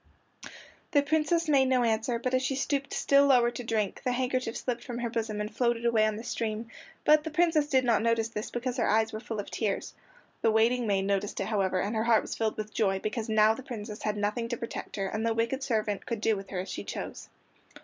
[0.93, 4.57] The Princess made no answer, but as she stooped still lower to drink the handkerchief
[4.57, 6.71] slipped from her bosom and floated away on the stream,
[7.05, 9.93] but the Princess did not notice this because her eyes were full of tears.
[10.41, 13.53] The waiting maid noticed it, however, and her heart was filled with joy, because now
[13.53, 16.57] the Princess had nothing to protect her, and the wicked servant could do with her
[16.61, 17.29] as she chose.